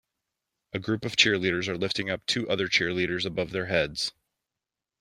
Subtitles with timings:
[0.73, 4.13] A group of cheerleaders are lifting up two other cheerleaders above their heads.